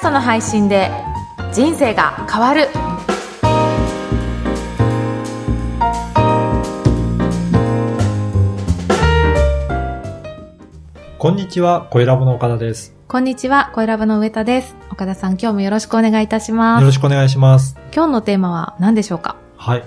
[0.00, 0.90] ストの配信で
[1.52, 2.68] 人生が変わる
[11.18, 12.96] こんにちは、小ラボの岡田です。
[13.08, 14.74] こんにちは、小ラボの上田です。
[14.90, 16.80] 岡田さん、今日もよろしくお願いいたします。
[16.80, 17.76] よろしくお願いします。
[17.94, 19.36] 今日のテーマは何でしょうか？
[19.58, 19.84] はい。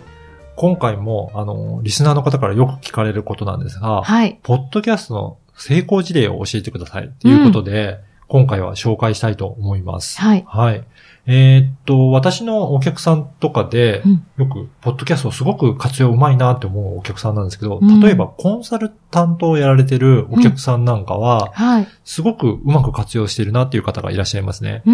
[0.56, 4.40] 今回も、あの、リスナーの方からよく聞かれることなんですが、はい。
[4.44, 10.20] ポッドキャストの成功事例を教えてくださいということで、今回は紹介したいと思います。
[10.20, 10.44] はい。
[10.48, 10.84] はい。
[11.26, 21.88] えーっと、私のお客さんとかでうん、よく、ポッドキャストをすごく活用うまいなって思うお客さんなんですけど、うん例えばコンサルタントをやられてるお客さんなんかは、はい。
[22.04, 24.82] すごくうまく活用しているなっていう方がいらっしゃいますね。
[24.86, 24.94] うー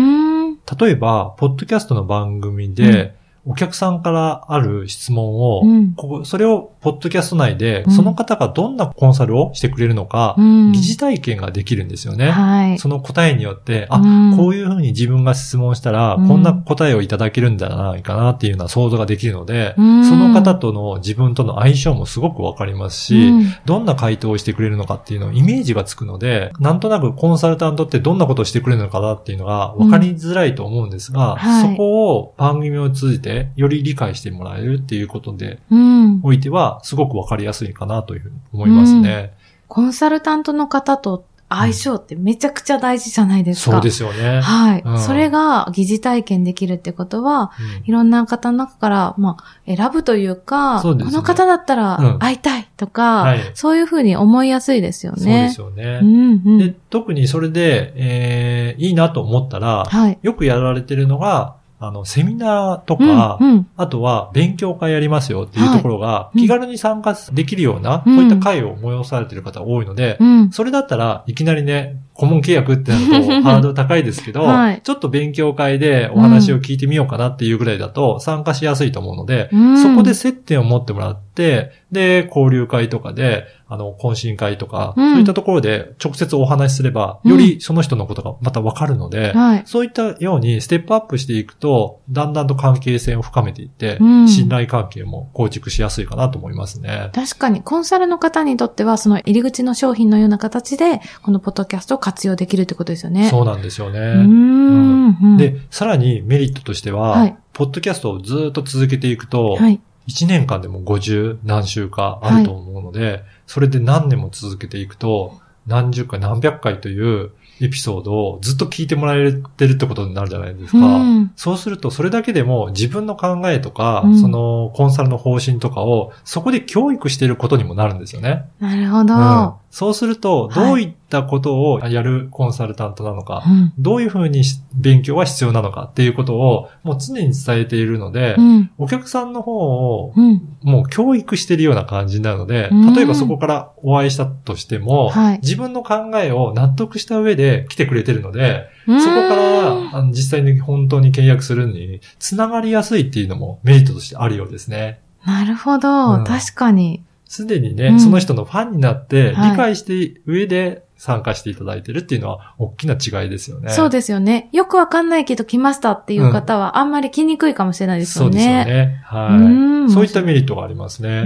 [0.51, 0.59] ん。
[0.79, 3.15] 例えば、ポッドキャストの番組で、
[3.45, 5.93] お客さんからある質問を、うん。
[5.93, 7.91] ここそれをポッドキャスト内で、うん。
[7.91, 10.71] その方がどんなコンサルをしてくれるのか、うん。
[10.71, 12.31] 疑似体験ができるんですよね。
[12.31, 12.79] はい。
[12.79, 14.37] その答えによって、あ、うん。
[14.37, 16.27] こういうふうに自分が質問したら、うん。
[16.27, 20.05] こんな答えをいただけるんじゃないかなっていうような想像ができるので、うん。
[20.05, 23.45] その方との自分との相性もすごくわかりますし、うん。
[23.65, 31.71] どんな回答をしてくれるのかっていうのをイメージがつくので、なんとなくコンサルタントってどんなことをしてくれるのかなっていうのが分かりづらいと思うんですが、はい。
[31.71, 36.19] そこを番組を通じてより理解してもらえるっていうことでうん。
[36.23, 39.33] おいては、すごく分かりやすいかなというふうに思いますね。
[39.67, 43.71] コンサルタントの方と相性ってめちゃくちゃ大事じゃないですか。
[43.71, 44.39] そうですよね。
[44.39, 55.49] はい、うんそれが疑似体験できるってことは、うんいろんな方の中から、まあ、選ぶというか、そうねこの方だったうんら会いたいとか、はいそういうふうに思いやすいですよそうでね。
[55.49, 56.05] すよねう。
[56.05, 60.19] んうんで特にそれで、えーいいなと思ったら、はい。
[60.21, 63.67] よくやられてるのが、あの、セミナーとか、うんうん。
[63.77, 70.51] あとは勉強会やりますよっていうところが、気軽に参加できるような、うんそういった会を催されている方が多いので、うん。
[70.51, 74.81] それだったらいきなりね、顧問契約ってなるとハードル高いですけど、 はい。
[74.83, 79.81] ちょっと勉強会でお話を聞いてみようかなっていうぐらいだと参加しやすいと思うので、うん。
[79.81, 85.11] そこで接点を持ってもらって、で、交流会とかで、あの、懇親会とか、うん。
[85.11, 89.61] そういったところで直接お話しすれば、よりその人のことがまたわかるので、はい。
[89.65, 94.27] そういったようにステップアップしていくと、だんだんと関係性を深めていって、うん。
[94.27, 97.11] 信頼関係も構築しやすいかなと思いますね。
[97.13, 103.29] 確かに、コンサルの方にとっては、その入り口の商品のような形で、このポッドキャストを活用できるってことですよね。
[103.29, 103.99] そうなんですよね。
[103.99, 105.17] うーん。
[105.21, 109.81] うん、で、さらにメリットとしては、はいポッドキャストをずっと続けていくと、はい。
[110.07, 115.37] 1年間でも50何週かあると思うので、それで何年も続けていくと、
[115.67, 120.77] 何十回何百回というエピソードをずっと聞いてもらえてるってことになるじゃないですか。
[120.77, 128.45] うんそうすると、それだけでも自分の考えとか、うんそのコンサルの方針とかを、そこで教育していることにもなるんですよね。
[128.61, 129.13] なるほど。
[129.15, 138.71] うんそうすると、はいどういったことをやるコンサルタントなのか、うんどういうふうにし勉強は必要なのかっていうことを、もう常に伝えているので、うん。
[138.77, 140.57] お客さんの方をうん。
[140.61, 155.01] もう教育しているような感じになるのでうん、例えばそこからお会いしたとしても、はい自分の考えを納得した上で来てくれてるので、うんそこからあの実際に本当に契約するのにつながりやすいっていうのもメリットとしてあるようですね。
[155.25, 156.15] なるほど。
[156.15, 157.03] うん確かに。
[157.29, 163.69] すでにね、うんその人のファンになって、はい理解して上で参加していただいてるっていうのは大きな違いですよね。
[163.69, 164.49] そうですよね。
[164.51, 168.65] よくわかんないけど来ましたっていう方はあんまり来にくいかもしれないですよそうですよね。
[168.65, 169.03] ね。
[169.11, 169.91] うはんい。
[169.91, 171.25] そういったメリットがありますね。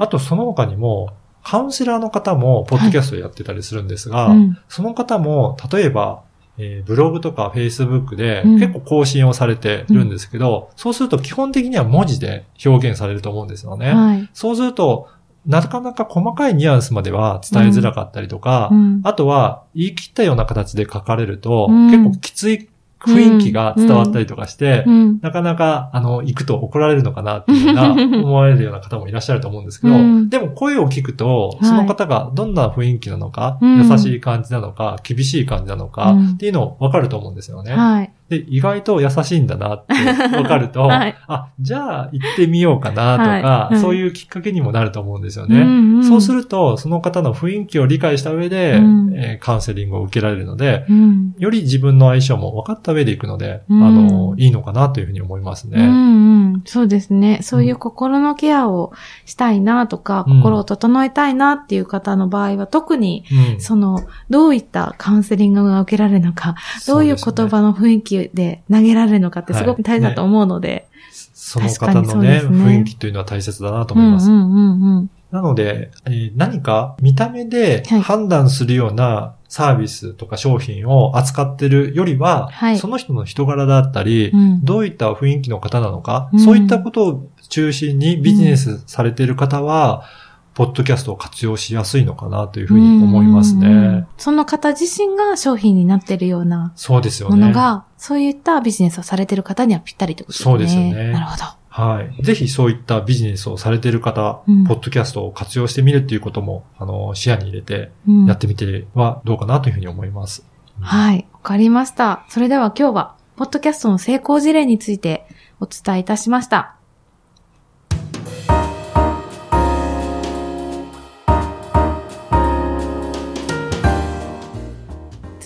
[0.00, 1.10] あとその他にも、
[1.44, 6.22] カウンセラーの方も、ポッドキャストをやってたりするんですが、うんその方も、例えば、
[6.58, 13.92] えーブログとかフェイスブックでうん結構更新をされてるんですけど、そうすると基本的には文字で表現されると思うんですよね。
[13.92, 14.28] はい。
[14.32, 15.08] そうすると、
[15.46, 22.68] なかなか細かいニュアンスまでは伝えづらかったりとか、うんあとは言い切ったような形で書かれると、うん結構きつい
[23.06, 25.20] 雰囲気が伝わったりとかして、うん。
[25.20, 30.28] なかなか、あの、行くと怒られるのかなっていうような、思われるような方もいらっしゃると思うんですけど、うん。
[30.28, 31.66] でも声を聞くと、はい。
[31.66, 33.88] その方がどんな雰囲気なのか、うん。
[33.88, 36.28] 優しい感じなのか、厳しい感じなのか、うん。
[36.30, 37.72] っていうのわかると思うんですよね。
[37.72, 38.12] はい。
[38.32, 39.94] で、意外と優しいんだなって
[40.36, 45.62] わかると、はいあ、じゃあ行ってみようかなとか、はいはいそういうきっかけにもなると思うんですようね。
[45.64, 51.34] んんそうすると、その方の雰囲気を理解した上で、うんえーカウンセリングを受けられるので、うん。
[51.38, 55.78] より自分の相性も分かった上でいくので、うんあの、いいのかなというふうに思いますね。
[55.78, 56.62] うんうん。
[56.64, 57.40] そうですね。
[57.42, 58.92] そういう心のケアを
[59.24, 63.24] したいなとか、うん心を整えたいなっていう方の場合は、特に、
[63.54, 64.00] うんその、
[64.30, 66.54] どういったカウンセリングが受けられるのか、
[66.86, 70.88] どういう言葉の雰囲気で投げられるのかってすごく大事だと思うので。
[71.12, 74.30] その確かに方のねね雰囲気というのは大切だなと思います。
[74.30, 75.10] うんうんうんうん。
[75.30, 90.04] なので、えー何か見た目ではい判断するようなサービスとか商品を扱ってるよりは、はいその人の人柄だったり、うんどういった雰囲気の方なのか、うんそういったことを中心にビジネスされている方は、
[90.54, 93.66] ポッドキャストを活用しやすいのかなというふうに思いますね。
[93.66, 97.36] うんうんうんその方自身が商品になってるようなそうですよね。
[97.36, 100.52] ものが、そういったビジネスをされてる方にはぴったりってことですね。
[100.52, 101.42] そうですよねなるほど。
[101.68, 102.22] はい。
[102.22, 110.44] ぜひそういったビジネスをされている方、うんポッドキャストを活用してみるっていうことも、あの、視野に入れてうんやってみてはどうかなというふうに思います。
[110.80, 111.26] はい。
[111.32, 112.24] わかりました。
[112.28, 115.26] それでは今日は、ポッドキャストの成功事例について
[115.60, 116.76] お伝えいたしました。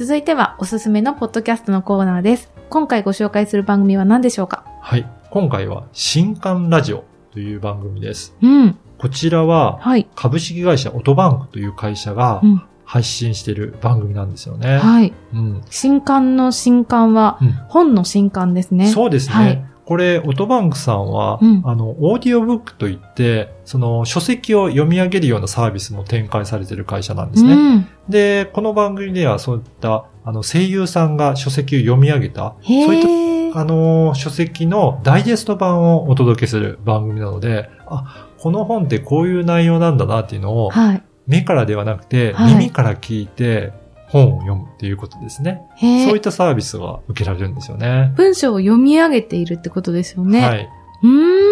[0.06, 2.52] 続いてはおすすめのポッドキャストのコーナーです。
[2.70, 4.64] 今回ご紹介する番組は何でしょうか？
[4.80, 5.10] はい。
[5.30, 8.36] 今回は、新刊ラジオという番組です。
[8.40, 8.78] うん。
[8.98, 10.06] こちらは、はい。
[10.14, 12.62] 株式会社オトバンクという会社がうん。
[12.84, 14.78] 配信している番組なんですよね。
[14.78, 15.12] はい。
[15.34, 15.60] うん。
[15.70, 18.86] 新刊の新刊は、うん本の新刊ですね。
[18.86, 19.34] そうですね。
[19.34, 27.54] はいこれ、オトバンクさんは、うんあの、オーディオブックといって、その、書籍を読み上げるようなサービスも展開されている会社なんですね。
[27.54, 27.86] うん。
[28.08, 33.52] で、この番組ではそういった、あの、声優さんが書籍を読み上げた、へそういったえ。
[33.60, 41.02] あの、書籍のダイジェスト版をお届けする番組なので、あ、この本ってこういう内容なんだなっていうのを、はい。
[41.28, 43.72] 目からではなくて、はい耳から聞いて
[44.08, 45.62] 本を読むっていうことですね。
[45.78, 46.20] そういっ。
[46.20, 48.12] たサービスが受けられるんですよね。
[48.16, 50.40] 文章を読み上げているってことですよね。
[50.40, 50.68] はい。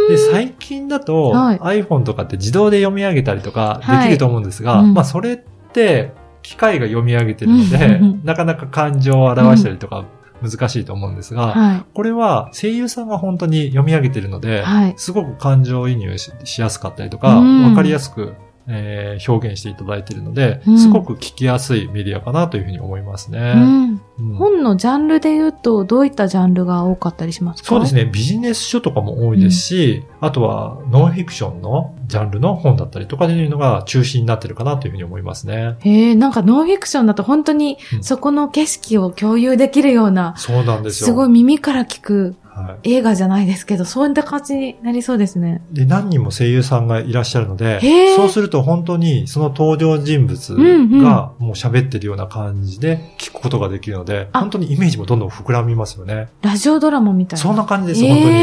[0.09, 5.37] で、最近だと、はい iPhone とかって自動で読み上げたりとかはいできると思うんですが、うんまあそれっ
[5.73, 6.13] て
[6.43, 10.05] 機械が読み上げてるので、うんなかなか感情を表したりとか
[10.43, 18.35] 難しいと思うんですが、はこれは声優さんが本当に読み上げてるので、はいすごく感情移入ししやすかったりとか、わ、うんかりやすく、
[18.67, 23.33] えー表現していただいているので、うんすごく聞きやすいメディアかなというふうに思いますい。
[23.33, 23.53] ね。
[23.57, 23.85] うん。
[24.19, 27.69] うん本のジャンルで言うと、どういったジャンルが多かったりしますか？
[27.69, 27.95] そうです。
[27.95, 28.05] ね。
[28.05, 35.77] ビジネス書とかも多いですし、あとはノンフィクションのジャンルの本だったりとかというのが中心になってるかなというふうに思いますね。
[35.81, 41.07] へえ、なんかノンフィクションだと本当にうんそこの景色を共有できるような、そうなんですよ。
[41.07, 45.63] すごい耳から聞くは映画じゃないですけど、そういった感じになりそうですね。
[45.73, 45.77] い。
[45.77, 47.81] で、何人も声優さんがいらっしゃるので
[48.17, 56.29] そうすると本当にその登場人物うんうんがもう喋ってるような感じで聞くことができるので、あ本当にイメージもどんどん膨らみますよね。
[56.43, 57.43] ラジオドラマみたいな。
[57.43, 58.35] そんな感じです、本当に。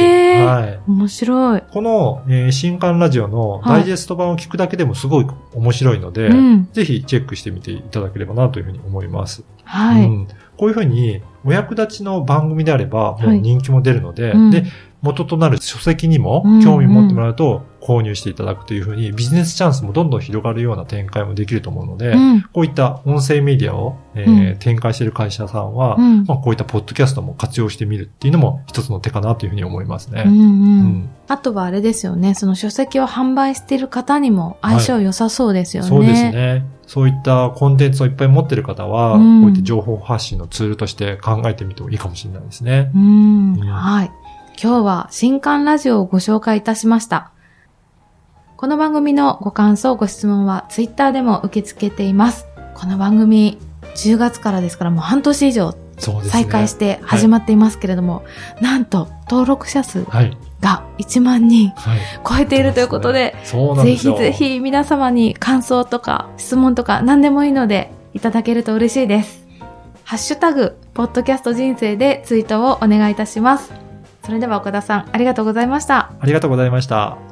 [0.46, 0.80] はい。
[0.88, 1.64] 面白い。
[1.72, 6.70] この、えー新刊ラジオのダイジェスト版を聞くだけでもすごい面白いので、うん。
[6.74, 9.44] ぜひチェックしてみていただければなというふうに思います。
[9.64, 10.06] はい。
[10.06, 10.28] うん、
[10.62, 13.40] こういうふうにお役立ちの番組であれば、もはい。
[13.40, 14.52] う人気も出るので、うん。
[14.52, 14.64] で、
[15.02, 22.42] 元となる書籍にもうん興味持ってもらうと購入していただくというふうにビジネスチャンスもどんどん広がるような展開もできると思うので、うん。
[22.54, 26.24] こういった音声メディアを、えーうん展開している会社さんは、うん。
[26.26, 30.24] まあ、こういったポッドキャストも活用してみるっていうのも一つの手かなというふうに思いますね。
[30.26, 30.36] うんう。
[30.36, 32.36] うんんあとはあれですよね。
[32.36, 35.90] その書籍を販売している方にも相性良さそうですよね。
[35.90, 36.66] そうですね。
[36.86, 42.92] そういったコンテンツをいっぱい持ってる方は、うんこういった情報発信のツールとして考えてみてもいいかもしれないですね。
[42.94, 43.54] うん。
[43.54, 44.12] うんはい。
[44.64, 47.32] 今日は新刊ラジオをご紹介いたしました。
[48.58, 52.46] この番組のご感想、ご質問はツイッターでも受け付けています。
[52.76, 53.58] この番組、
[53.96, 55.74] 10月からですからもう半年以上。
[56.30, 58.24] 再開して始まっていますけれども、
[58.62, 60.38] なんと登録者数はい。
[60.60, 62.00] が1万人はい。
[62.24, 64.14] 超えているということで、そうなんぜですよ。
[64.14, 69.44] ひぜひ皆様に感想とか質問とか何でもいいのでいただけると嬉しいです。
[70.04, 73.91] ハッシュタグ、ポッドキャスト人生でツイートをお願いいたします。
[74.24, 76.12] それでは岡田さん、ありがとうございました。
[76.20, 77.31] ありがとうございました。